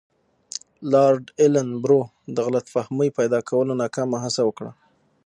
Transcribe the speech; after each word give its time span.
لارډ 0.91 1.23
ایلن 1.39 1.69
برو 1.83 2.01
د 2.35 2.37
غلط 2.45 2.65
فهمۍ 2.73 3.09
پیدا 3.19 3.39
کولو 3.49 3.73
ناکامه 3.81 4.17
هڅه 4.25 4.41
وکړه. 4.45 4.71